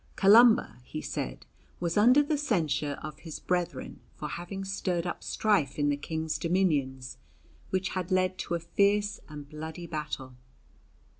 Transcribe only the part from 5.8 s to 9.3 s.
the King's dominions, which had led to a fierce